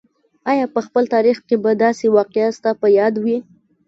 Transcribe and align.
آیا 0.51 0.65
په 0.73 0.79
خپل 0.85 1.03
تاریخ 1.15 1.37
کې 1.47 1.55
به 1.63 1.71
داسې 1.85 2.05
واقعه 2.17 2.49
ستا 2.57 2.71
په 2.81 2.87
یاد 2.99 3.13
وي. 3.23 3.37